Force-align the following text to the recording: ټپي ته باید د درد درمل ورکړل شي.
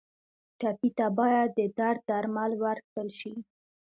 ټپي 0.59 0.89
ته 0.97 1.05
باید 1.19 1.49
د 1.59 1.61
درد 1.77 2.01
درمل 2.09 2.51
ورکړل 2.63 3.09
شي. 3.19 3.33